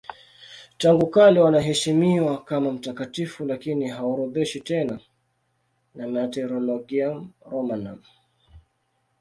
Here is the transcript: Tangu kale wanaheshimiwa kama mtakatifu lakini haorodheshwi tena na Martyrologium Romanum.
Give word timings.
Tangu 0.77 1.07
kale 1.07 1.39
wanaheshimiwa 1.39 2.43
kama 2.43 2.71
mtakatifu 2.71 3.45
lakini 3.45 3.87
haorodheshwi 3.89 4.61
tena 4.61 4.99
na 5.95 6.07
Martyrologium 6.07 7.29
Romanum. 7.51 7.99